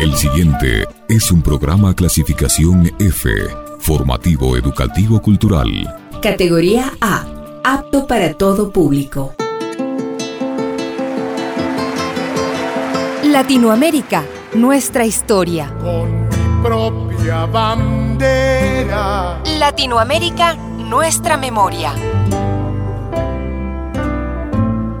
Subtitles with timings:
[0.00, 3.30] El siguiente es un programa clasificación F,
[3.78, 5.68] formativo educativo cultural.
[6.20, 7.24] Categoría A,
[7.64, 9.34] apto para todo público.
[13.24, 14.24] Latinoamérica,
[14.54, 15.72] nuestra historia.
[15.80, 19.40] Con mi propia bandera.
[19.58, 21.94] Latinoamérica, nuestra memoria.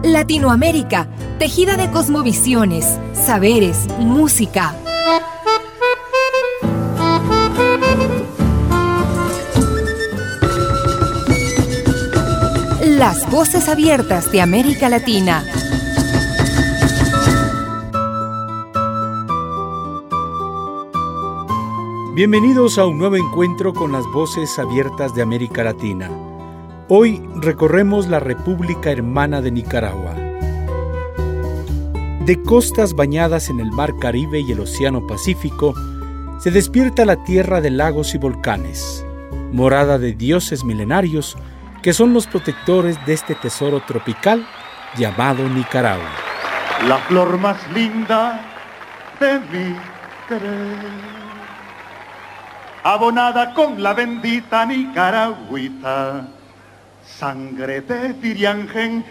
[0.04, 1.06] Latinoamérica,
[1.38, 4.74] tejida de cosmovisiones, saberes, música.
[12.84, 15.44] Las voces abiertas de América Latina.
[22.14, 26.10] Bienvenidos a un nuevo encuentro con las voces abiertas de América Latina.
[26.94, 30.12] Hoy recorremos la República Hermana de Nicaragua.
[32.26, 35.72] De costas bañadas en el Mar Caribe y el Océano Pacífico,
[36.38, 39.06] se despierta la tierra de lagos y volcanes,
[39.52, 41.38] morada de dioses milenarios
[41.82, 44.46] que son los protectores de este tesoro tropical
[44.98, 46.10] llamado Nicaragua.
[46.86, 48.38] La flor más linda
[49.18, 49.76] de mi
[50.28, 50.76] querer
[52.82, 56.41] abonada con la bendita nicaragüita.
[57.06, 59.04] Sangre de Tiriangen,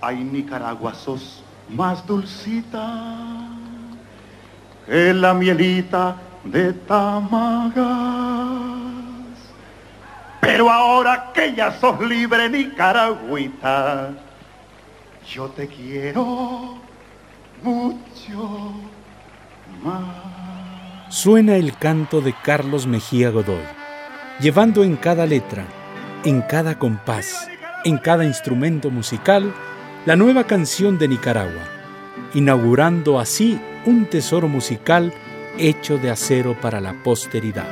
[0.00, 3.48] ay Nicaragua sos más dulcita
[4.86, 7.86] que la mielita de Tamagas.
[10.40, 14.10] Pero ahora que ya sos libre nicaragüita,
[15.32, 16.78] yo te quiero
[17.62, 18.72] mucho
[19.82, 20.30] más
[21.10, 23.64] suena el canto de Carlos Mejía Godoy,
[24.38, 25.66] llevando en cada letra,
[26.24, 27.48] en cada compás,
[27.84, 29.54] en cada instrumento musical,
[30.04, 31.62] la nueva canción de Nicaragua,
[32.34, 35.12] inaugurando así un tesoro musical
[35.58, 37.68] hecho de acero para la posteridad.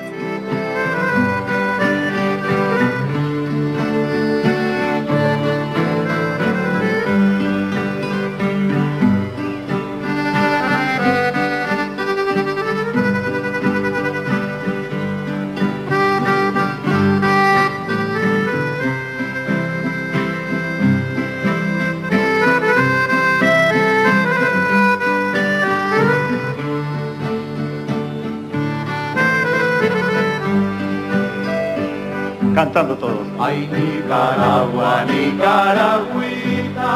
[33.49, 36.93] Ay, Nicaragua, Nicaragüita.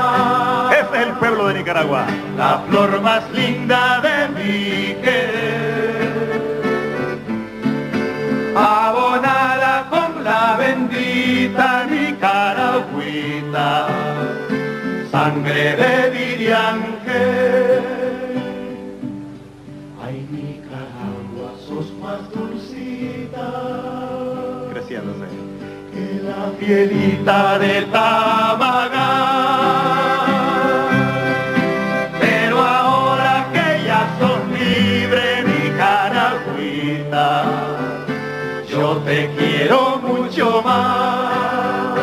[0.70, 2.04] Ese es el pueblo de Nicaragua.
[2.36, 6.12] La flor más linda de mi querer.
[8.54, 13.86] Abonada con la bendita Nicaragüita.
[15.10, 17.01] Sangre de Diriange.
[26.64, 29.08] Pielita de Tamaga.
[32.20, 37.26] Pero ahora que ya sos libre, Nicaragüita,
[38.70, 41.98] yo te quiero mucho más.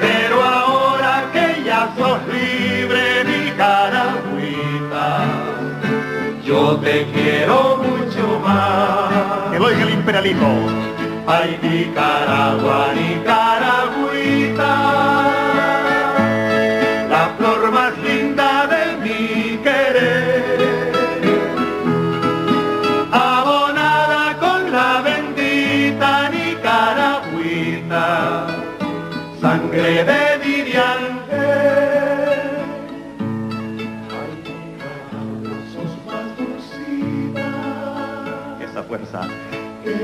[0.00, 5.08] Pero ahora que ya sos libre, Nicaragüita,
[6.44, 9.50] yo te quiero mucho más.
[9.52, 11.07] Que lo el imperialismo.
[11.28, 14.07] Ay, Nicaragua, Nicaragüita,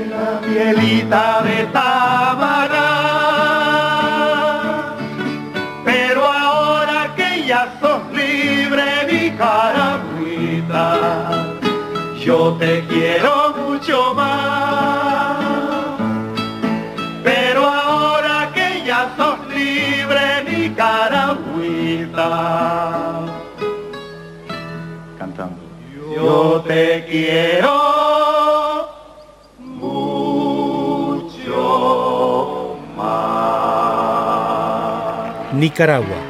[0.09, 2.87] la mielita de Tábara.
[5.83, 10.85] Pero ahora que ya sos libre, mi caragüita,
[12.19, 15.37] yo te quiero mucho más.
[17.23, 22.29] Pero ahora que ya sos libre, mi caragüita,
[25.19, 25.61] cantando,
[26.15, 27.94] yo te quiero
[35.55, 36.21] Nicaragua,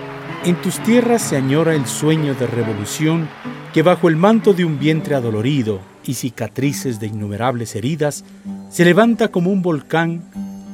[0.43, 3.27] en tus tierras se añora el sueño de revolución
[3.73, 8.23] que bajo el manto de un vientre adolorido y cicatrices de innumerables heridas
[8.69, 10.23] se levanta como un volcán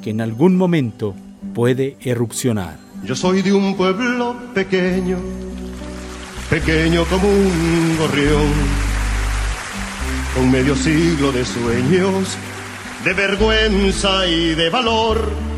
[0.04, 1.16] que en algún momento
[1.54, 2.78] puede erupcionar.
[3.04, 5.18] Yo soy de un pueblo pequeño
[6.52, 8.52] pequeño como un gorrión,
[10.36, 12.38] con medio siglo de sueños,
[13.06, 15.51] de vergüenza y de valor.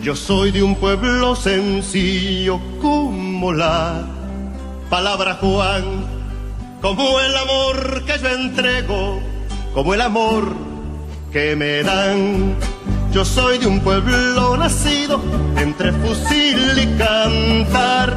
[0.00, 4.06] Yo soy de un pueblo sencillo como la
[4.88, 6.06] palabra Juan,
[6.80, 9.20] como el amor que yo entrego,
[9.74, 10.54] como el amor
[11.32, 12.54] que me dan.
[13.12, 15.20] Yo soy de un pueblo nacido
[15.56, 18.16] entre fusil y cantar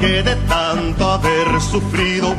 [0.00, 2.34] que de tanto haber sufrido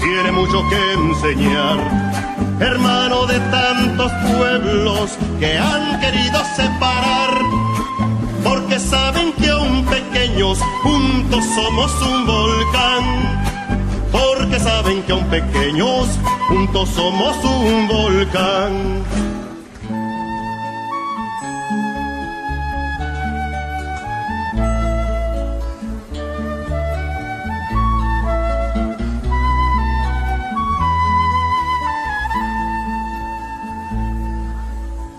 [0.00, 2.12] tiene mucho que enseñar.
[2.60, 7.30] Hermano de tantos pueblos que han querido separar,
[8.42, 13.04] porque saben que aún pequeños juntos somos un volcán.
[14.10, 16.08] Porque saben que aún pequeños
[16.48, 19.02] juntos somos un volcán.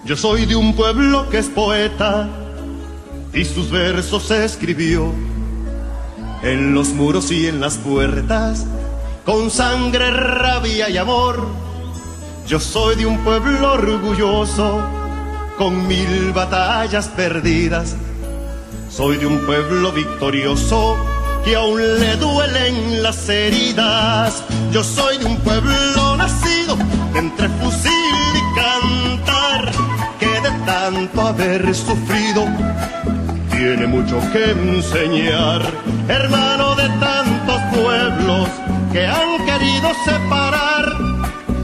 [0.05, 2.42] Yo soy de un pueblo que es poeta
[3.33, 5.11] y sus versos escribió
[6.43, 8.65] en los muros y en las puertas
[9.25, 11.47] con sangre, rabia y amor.
[12.47, 14.81] Yo soy de un pueblo orgulloso
[15.57, 17.95] con mil batallas perdidas.
[18.89, 20.97] Soy de un pueblo victorioso
[21.43, 24.43] que aún le duelen las heridas.
[24.71, 26.77] Yo soy de un pueblo nacido
[27.15, 27.91] entre fusil
[28.35, 29.13] y cantar
[30.65, 32.45] tanto haber sufrido,
[33.63, 35.61] tiene mucho que enseñar,
[36.09, 38.49] hermano de tantos pueblos
[38.91, 40.85] que han querido separar,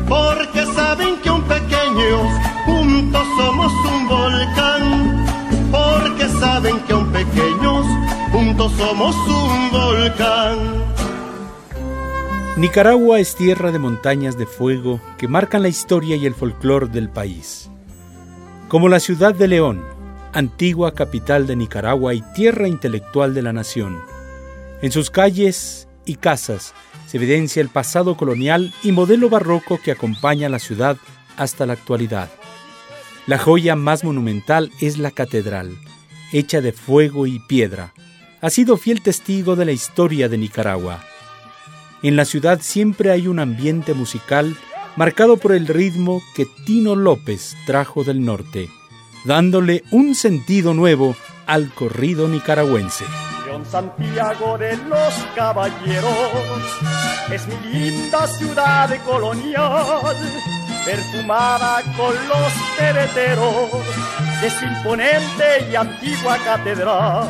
[0.08, 2.22] porque saben que un pequeños
[2.66, 5.26] juntos somos un volcán,
[5.72, 7.86] porque saben que un pequeños
[8.32, 10.58] juntos somos un volcán.
[12.56, 17.10] Nicaragua es tierra de montañas de fuego que marcan la historia y el folclore del
[17.10, 17.70] país.
[18.70, 19.99] Como la ciudad de León,
[20.34, 24.00] antigua capital de Nicaragua y tierra intelectual de la nación.
[24.82, 26.74] En sus calles y casas
[27.08, 30.98] se evidencia el pasado colonial y modelo barroco que acompaña a la ciudad
[31.38, 32.30] hasta la actualidad.
[33.26, 35.78] La joya más monumental es la catedral,
[36.32, 37.94] hecha de fuego y piedra.
[38.42, 41.04] Ha sido fiel testigo de la historia de Nicaragua.
[42.02, 44.56] En la ciudad siempre hay un ambiente musical
[44.96, 48.70] marcado por el ritmo que Tino López trajo del norte,
[49.26, 53.06] dándole un sentido nuevo al corrido nicaragüense.
[53.46, 56.14] León Santiago de los Caballeros
[57.32, 60.16] es mi linda ciudad colonial,
[60.86, 63.72] perfumada con los tereteros
[64.42, 67.30] de su imponente y antigua catedral.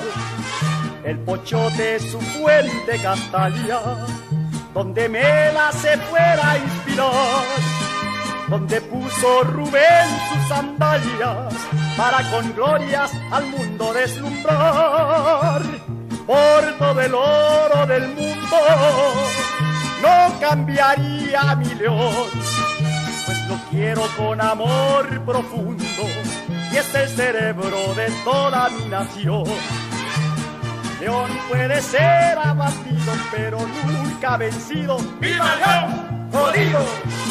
[1.03, 3.79] El pochote es su fuente castalia
[4.73, 7.43] donde Mela se fuera a inspirar,
[8.49, 11.53] donde puso Rubén sus sandalias
[11.95, 15.61] para con glorias al mundo deslumbrar.
[16.25, 18.57] Por todo el oro del mundo
[20.01, 22.29] no cambiaría mi león,
[23.25, 25.83] pues lo quiero con amor profundo
[26.71, 29.45] y es el cerebro de toda mi nación.
[30.99, 34.97] León puede ser abatido, pero nunca vencido.
[35.19, 36.29] ¡Viva León!
[36.31, 37.28] ¡Jodido!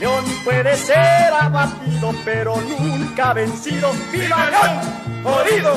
[0.00, 3.92] León puede ser abatido, pero nunca vencido.
[4.10, 4.80] ¡Viva León!
[5.22, 5.74] ¡Jodido!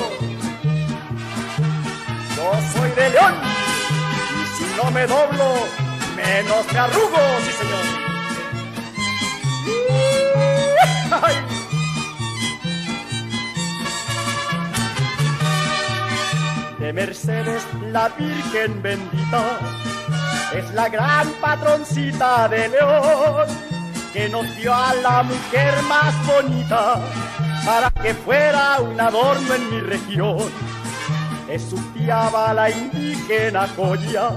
[2.38, 3.34] Yo soy de León,
[4.42, 5.68] y si no me doblo,
[6.16, 7.86] menos me arrugo, sí señor.
[11.22, 11.36] ¡Ay!
[16.80, 19.60] de Mercedes, la Virgen bendita,
[20.54, 23.48] es la gran patroncita de León,
[24.14, 27.02] que nos dio a la mujer más bonita
[27.66, 30.52] para que fuera un adorno en mi región.
[31.50, 34.30] Es su tía la indígena joya,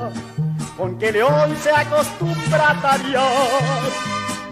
[0.78, 3.90] con que León se acostumbra a tariar,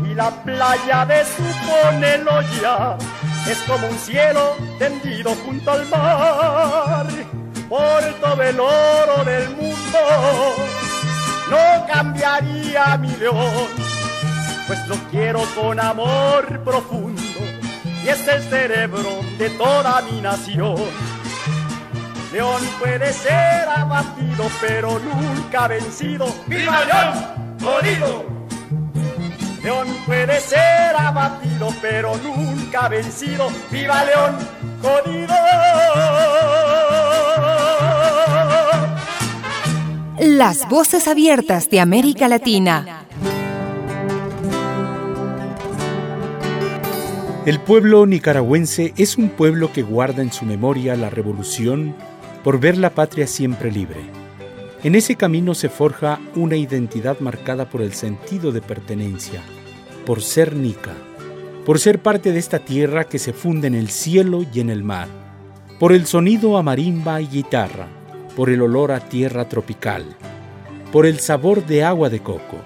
[0.04, 2.96] y la playa de su Poneloya
[3.48, 7.06] es como un cielo tendido junto al mar
[7.68, 9.98] por todo el oro del mundo,
[11.50, 13.83] no cambiaría mi león,
[14.66, 17.22] pues lo quiero con amor profundo
[18.04, 20.76] y es el cerebro de toda mi nación.
[22.32, 26.26] León puede ser abatido, pero nunca vencido.
[26.46, 27.58] ¡Viva León!
[27.62, 28.24] ¡Jodido!
[29.62, 33.48] León puede ser abatido, pero nunca vencido.
[33.70, 34.36] ¡Viva León!
[34.82, 35.34] ¡Jodido!
[40.18, 43.03] Las voces abiertas de América Latina.
[47.46, 51.94] El pueblo nicaragüense es un pueblo que guarda en su memoria la revolución
[52.42, 54.00] por ver la patria siempre libre.
[54.82, 59.42] En ese camino se forja una identidad marcada por el sentido de pertenencia,
[60.06, 60.94] por ser nica,
[61.66, 64.82] por ser parte de esta tierra que se funde en el cielo y en el
[64.82, 65.08] mar,
[65.78, 67.88] por el sonido a marimba y guitarra,
[68.36, 70.16] por el olor a tierra tropical,
[70.90, 72.56] por el sabor de agua de coco.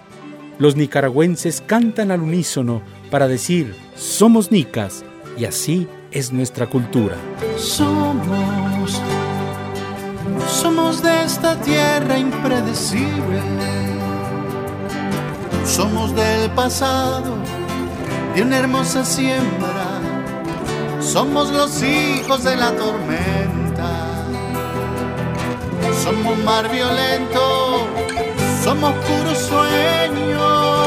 [0.61, 5.05] Los nicaragüenses cantan al unísono para decir, somos nicas
[5.37, 7.17] y así es nuestra cultura.
[7.57, 9.01] Somos,
[10.51, 13.43] somos de esta tierra impredecible.
[15.65, 17.35] Somos del pasado,
[18.35, 20.01] de una hermosa siembra.
[21.01, 24.19] Somos los hijos de la tormenta.
[26.03, 27.87] Somos mar violento,
[28.65, 30.78] somos puro sueño.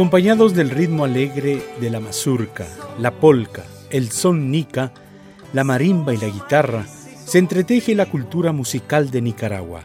[0.00, 2.66] Acompañados del ritmo alegre de la mazurca,
[2.98, 4.94] la polca, el son nica,
[5.52, 6.86] la marimba y la guitarra,
[7.26, 9.82] se entreteje la cultura musical de Nicaragua.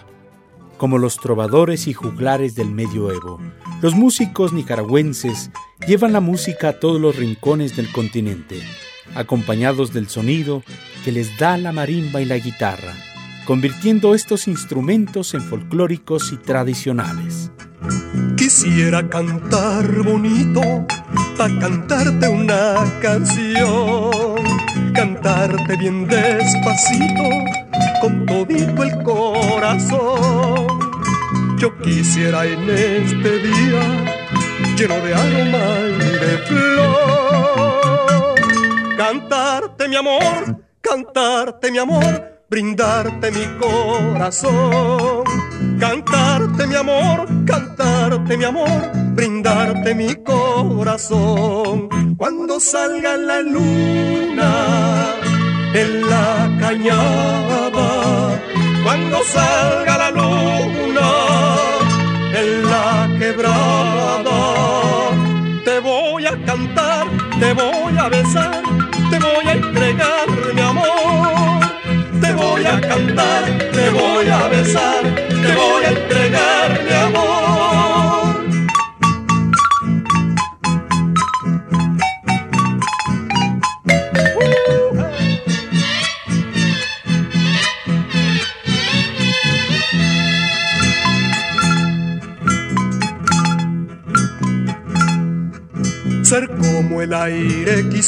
[0.77, 3.41] Como los trovadores y juglares del medioevo,
[3.81, 5.51] los músicos nicaragüenses
[5.85, 8.61] llevan la música a todos los rincones del continente,
[9.15, 10.63] acompañados del sonido
[11.03, 12.93] que les da la marimba y la guitarra,
[13.45, 17.51] convirtiendo estos instrumentos en folclóricos y tradicionales.
[18.45, 20.61] Quisiera cantar bonito,
[21.35, 24.37] para cantarte una canción,
[24.93, 27.23] cantarte bien despacito,
[28.01, 30.67] con todito el corazón.
[31.57, 33.81] Yo quisiera en este día,
[34.77, 38.35] lleno de aroma y de flor,
[38.95, 44.53] cantarte mi amor, cantarte mi amor brindarte mi corazón,
[45.79, 51.89] cantarte mi amor, cantarte mi amor, brindarte mi corazón.
[52.17, 54.51] Cuando salga la luna
[55.73, 58.41] en la cañada,
[58.83, 61.09] cuando salga la luna
[62.33, 64.39] en la quebrada,
[65.63, 67.07] te voy a cantar,
[67.39, 68.54] te voy a besar,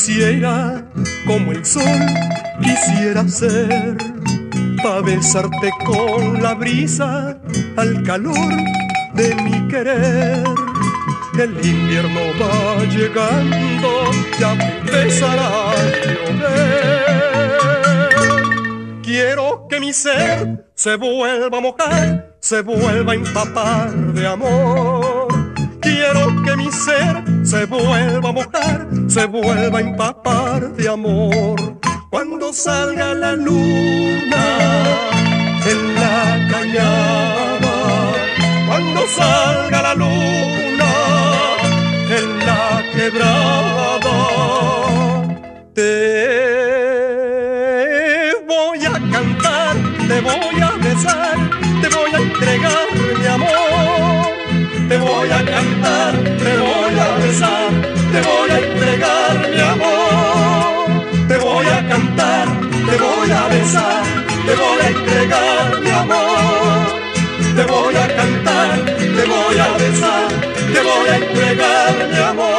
[0.07, 0.87] quisiera,
[1.25, 1.83] como el sol
[2.61, 3.97] quisiera ser,
[4.81, 7.37] pa' besarte con la brisa
[7.75, 8.53] al calor
[9.15, 10.45] de mi querer.
[11.37, 14.09] El invierno va llegando,
[14.39, 16.61] ya empezará a llover.
[19.03, 25.06] Quiero que mi ser se vuelva a mojar, se vuelva a empapar de amor
[27.47, 31.79] se vuelva a mojar, se vuelva a empapar de amor.
[32.09, 34.43] Cuando salga la luna
[35.71, 37.75] en la cañada,
[38.67, 40.91] cuando salga la luna
[42.19, 43.86] en la quebrada,
[69.57, 70.27] voy a besar,
[70.73, 72.53] te voy a entregar mi amor.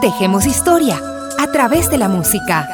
[0.00, 1.00] Tejemos historia
[1.38, 2.68] a través de la música.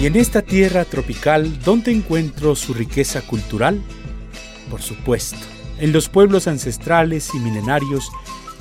[0.00, 3.80] Y en esta tierra tropical, ¿dónde encuentro su riqueza cultural?
[4.70, 5.38] Por supuesto,
[5.78, 8.10] en los pueblos ancestrales y milenarios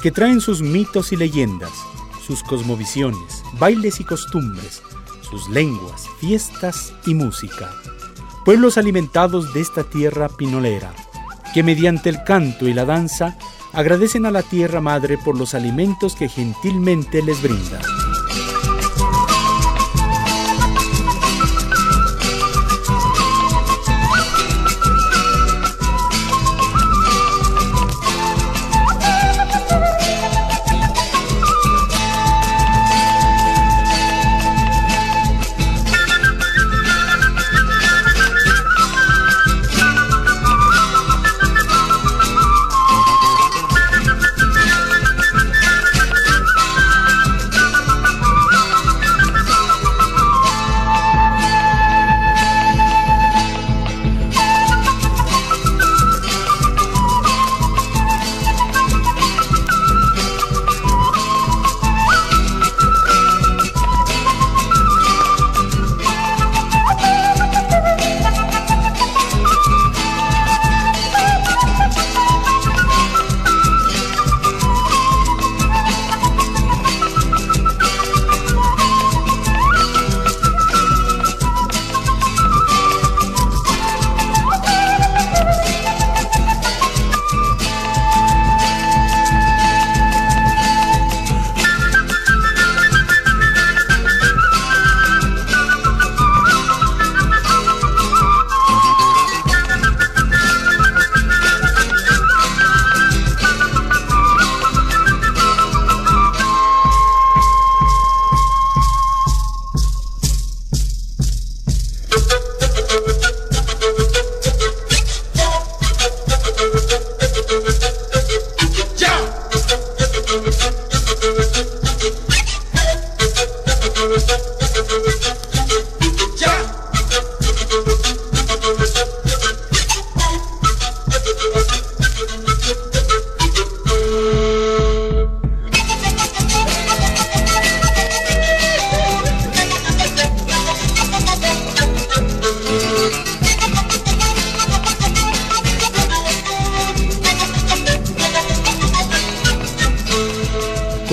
[0.03, 1.71] que traen sus mitos y leyendas,
[2.27, 4.83] sus cosmovisiones, bailes y costumbres,
[5.21, 7.71] sus lenguas, fiestas y música.
[8.43, 10.93] Pueblos alimentados de esta tierra pinolera,
[11.53, 13.37] que mediante el canto y la danza
[13.71, 17.79] agradecen a la tierra madre por los alimentos que gentilmente les brinda.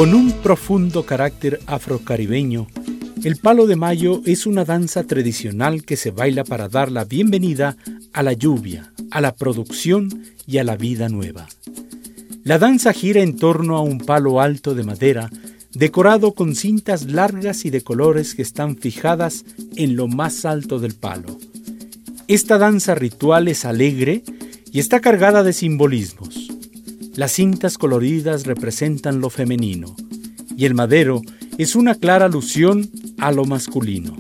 [0.00, 2.68] Con un profundo carácter afrocaribeño,
[3.22, 7.76] el palo de mayo es una danza tradicional que se baila para dar la bienvenida
[8.14, 11.48] a la lluvia, a la producción y a la vida nueva.
[12.44, 15.28] La danza gira en torno a un palo alto de madera
[15.74, 19.44] decorado con cintas largas y de colores que están fijadas
[19.76, 21.38] en lo más alto del palo.
[22.26, 24.22] Esta danza ritual es alegre
[24.72, 26.59] y está cargada de simbolismos.
[27.14, 29.96] Las cintas coloridas representan lo femenino
[30.56, 31.22] y el madero
[31.58, 34.16] es una clara alusión a lo masculino.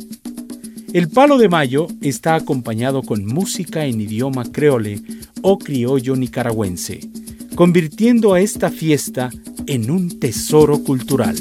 [0.92, 5.00] El palo de mayo está acompañado con música en idioma creole
[5.40, 7.00] o criollo nicaragüense,
[7.54, 9.30] convirtiendo a esta fiesta
[9.66, 11.36] en un tesoro cultural.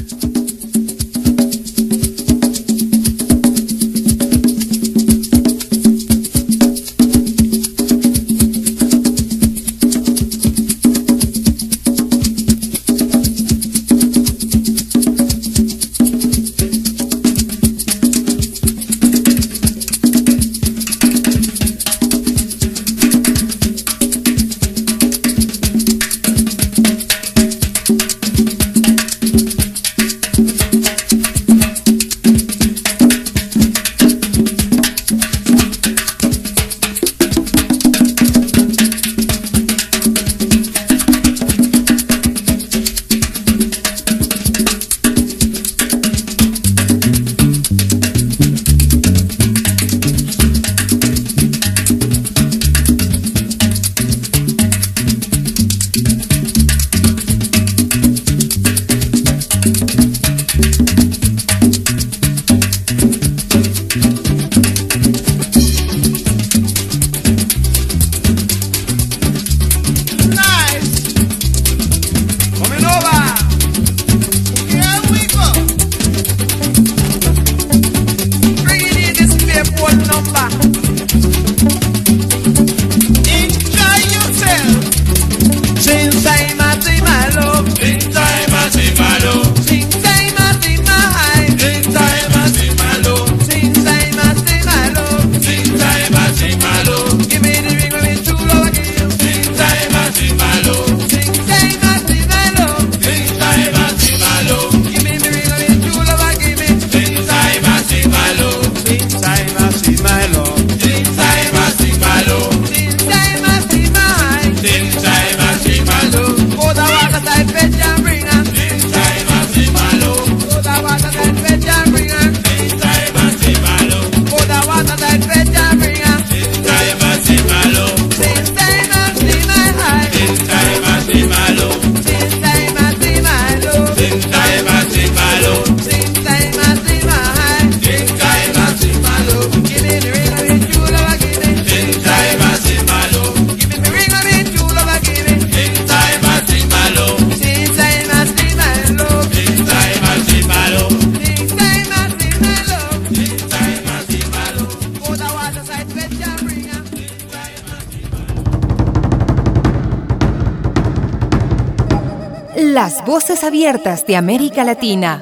[163.50, 165.20] Abiertas de América Latina.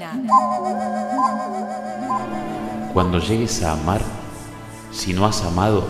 [2.94, 4.02] Cuando llegues a amar,
[4.92, 5.86] si no has amado,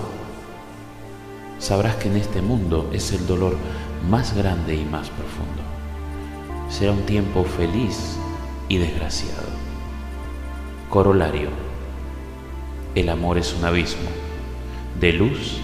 [1.58, 3.58] sabrás que en este mundo es el dolor
[4.08, 5.63] más grande y más profundo.
[6.69, 8.17] Será un tiempo feliz
[8.69, 9.50] y desgraciado.
[10.91, 11.50] Corolario.
[12.93, 14.10] El amor es un abismo
[15.00, 15.58] de luz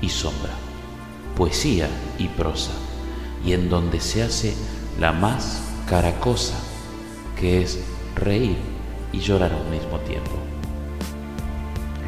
[0.00, 0.54] y sombra,
[1.36, 2.72] poesía y prosa,
[3.44, 4.56] y en donde se hace
[4.98, 6.58] la más cara cosa,
[7.38, 7.78] que es
[8.16, 8.56] reír
[9.12, 10.32] y llorar al mismo tiempo.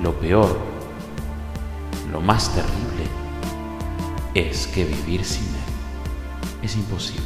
[0.03, 0.59] Lo peor,
[2.11, 3.05] lo más terrible,
[4.35, 7.23] es que vivir sin él es imposible.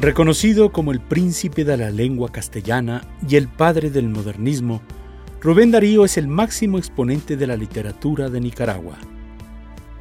[0.00, 4.80] Reconocido como el príncipe de la lengua castellana y el padre del modernismo,
[5.40, 8.98] Rubén Darío es el máximo exponente de la literatura de Nicaragua.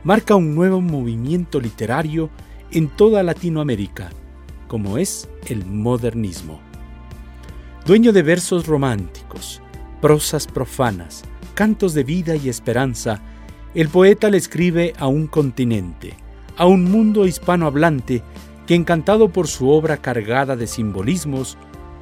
[0.04, 2.30] Marca un nuevo movimiento literario
[2.72, 4.10] en toda Latinoamérica
[4.70, 6.62] como es el modernismo.
[7.86, 9.62] Dueño de versos románticos,
[10.00, 11.24] prosas profanas,
[11.56, 13.20] cantos de vida y esperanza,
[13.74, 16.16] el poeta le escribe a un continente,
[16.56, 18.24] a un mundo hispanohablante
[18.66, 21.58] que encantado por su obra cargada de simbolismos,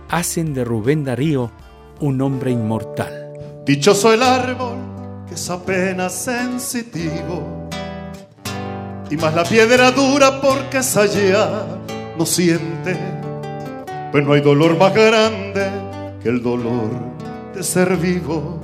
[0.10, 1.51] hacen de Rubén Darío
[2.01, 3.34] un hombre inmortal.
[3.65, 4.77] Dichoso el árbol
[5.27, 7.69] que es apenas sensitivo,
[9.10, 11.76] y más la piedra dura porque es allá
[12.17, 12.97] no siente,
[14.12, 15.69] pues no hay dolor más grande
[16.21, 16.89] que el dolor
[17.53, 18.60] de ser vivo,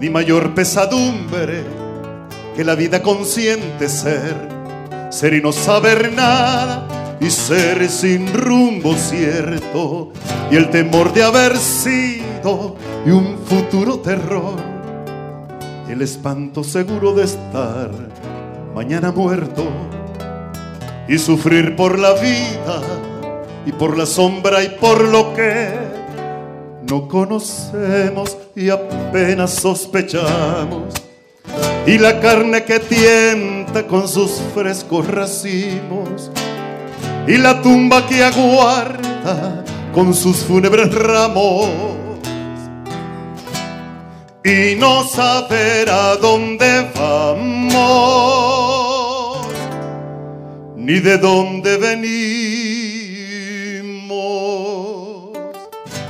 [0.00, 1.62] ni mayor pesadumbre
[2.56, 4.34] que la vida consciente ser,
[5.10, 10.12] ser y no saber nada y ser sin rumbo cierto,
[10.50, 14.56] y el temor de haber sido y un futuro terror,
[15.88, 17.90] el espanto seguro de estar
[18.74, 19.64] mañana muerto
[21.08, 22.80] y sufrir por la vida
[23.66, 25.68] y por la sombra y por lo que
[26.88, 30.94] no conocemos y apenas sospechamos.
[31.86, 36.30] Y la carne que tienta con sus frescos racimos
[37.26, 39.64] y la tumba que aguarda
[39.94, 41.68] con sus fúnebres ramos
[44.44, 48.33] y no saber a dónde vamos
[50.84, 52.04] ni de dónde venimos.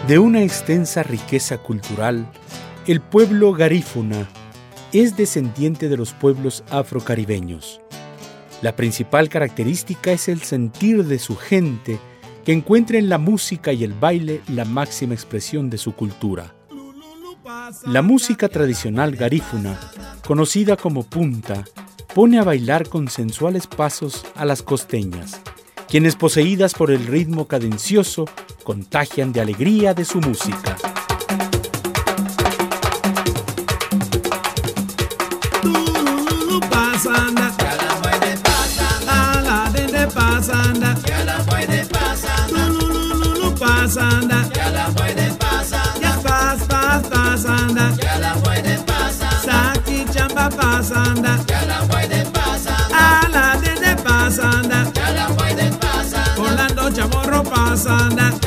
[0.09, 2.29] De una extensa riqueza cultural,
[2.89, 4.29] el pueblo garífuna
[4.93, 7.81] es descendiente de los pueblos afrocaribeños.
[8.63, 12.01] La principal característica es el sentir de su gente
[12.45, 16.53] que encuentra en la música y el baile la máxima expresión de su cultura.
[17.87, 19.79] La música tradicional garífuna,
[20.27, 21.65] conocida como punta,
[22.15, 25.41] pone a bailar con sensuales pasos a las costeñas,
[25.89, 28.27] quienes poseídas por el ritmo cadencioso
[28.63, 30.77] contagian de alegría de su música.
[57.85, 58.44] Chamorro pasanda.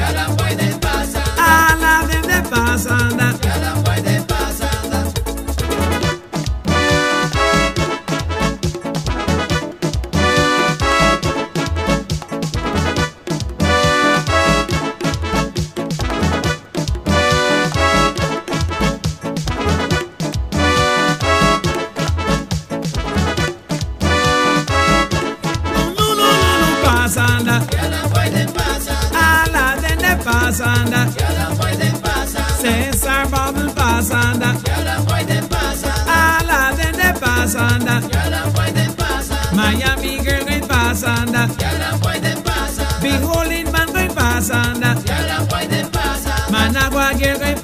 [47.36, 47.57] que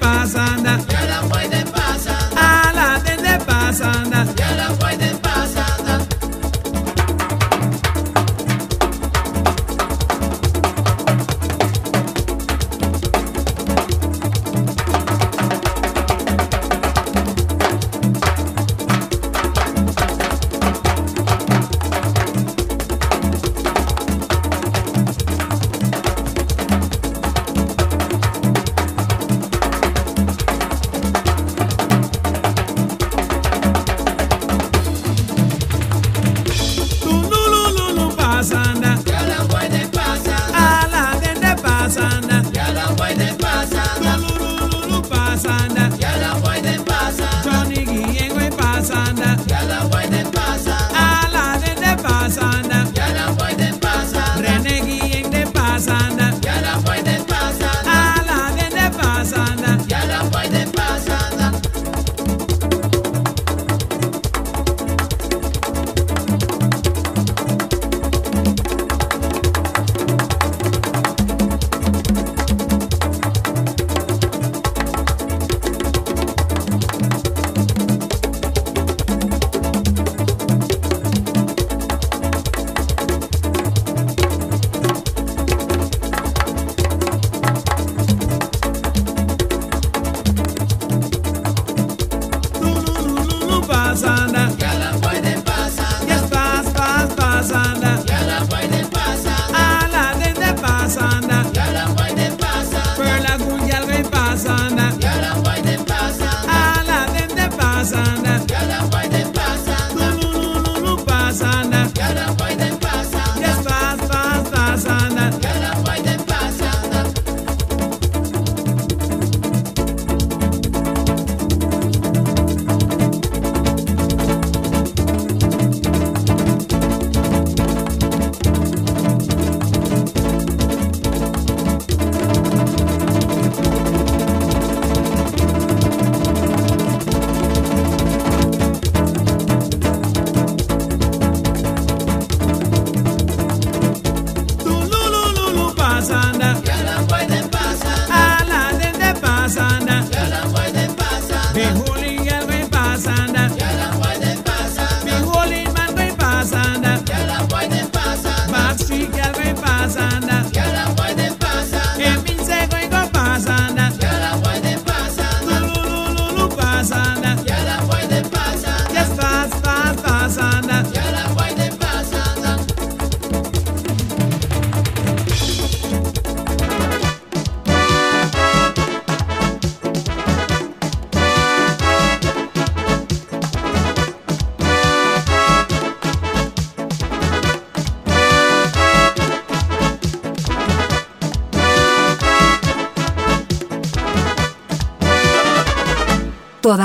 [93.95, 94.42] Sanda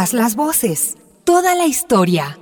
[0.09, 2.39] Todas las voces, toda la historia.